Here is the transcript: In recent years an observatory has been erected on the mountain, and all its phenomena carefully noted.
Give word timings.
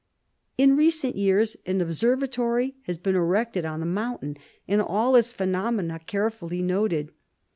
In 0.57 0.75
recent 0.75 1.15
years 1.15 1.57
an 1.67 1.79
observatory 1.79 2.75
has 2.87 2.97
been 2.97 3.13
erected 3.15 3.65
on 3.65 3.81
the 3.81 3.85
mountain, 3.85 4.35
and 4.67 4.81
all 4.81 5.15
its 5.15 5.31
phenomena 5.31 5.99
carefully 5.99 6.63
noted. 6.63 7.11